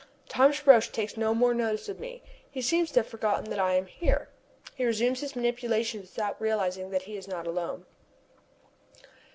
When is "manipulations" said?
5.35-6.09